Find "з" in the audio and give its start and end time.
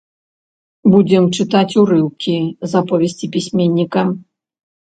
2.73-2.81